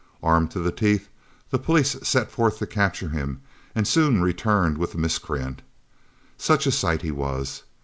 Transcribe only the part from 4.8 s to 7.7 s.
the miscreant. Such a sight he was!